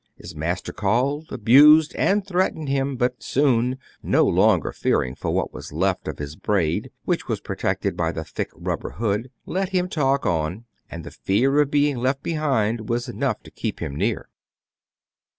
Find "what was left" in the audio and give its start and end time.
5.29-6.07